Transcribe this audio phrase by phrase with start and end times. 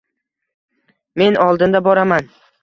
[1.23, 2.35] Men oldinda boraman